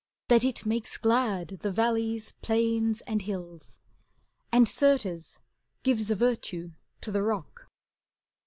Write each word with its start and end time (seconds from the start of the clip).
That 0.29 0.43
it 0.43 0.65
makes 0.65 0.97
glad 0.97 1.49
the 1.61 1.71
valleys, 1.71 2.31
plains, 2.41 3.01
and 3.01 3.21
hills. 3.21 3.77
And, 4.51 4.67
certes, 4.67 5.37
gives 5.83 6.09
a 6.09 6.15
virtue 6.15 6.71
to 7.01 7.11
the 7.11 7.21
rock. 7.21 7.67